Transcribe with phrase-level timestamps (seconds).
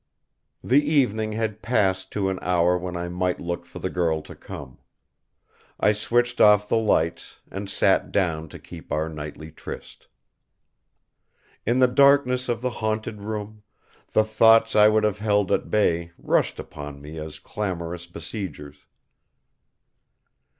[0.63, 4.33] The evening had passed to an hour when I might look for the girl to
[4.33, 4.79] come.
[5.79, 10.07] I switched off the lights, and sat down to keep our nightly tryst.
[11.67, 13.61] In the darkness of the haunted room,
[14.13, 18.87] the thoughts I would have held at bay rushed upon me as clamorous besiegers.